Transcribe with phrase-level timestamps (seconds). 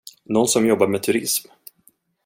[0.23, 1.47] Nån som jobbar med turism.